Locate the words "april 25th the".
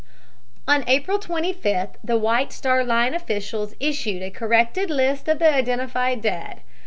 0.87-2.17